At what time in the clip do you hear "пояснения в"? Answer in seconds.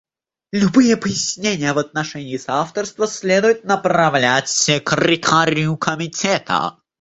0.97-1.77